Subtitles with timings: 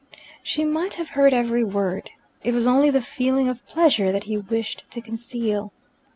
[0.41, 2.09] She might have heard every word.
[2.43, 5.73] It was only the feeling of pleasure that he wished to conceal.